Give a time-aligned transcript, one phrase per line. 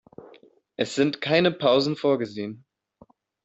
[0.77, 2.65] Es sind keine Pausen vorgesehen.